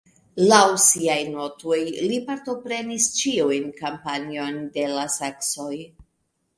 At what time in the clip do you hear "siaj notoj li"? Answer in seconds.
0.83-2.19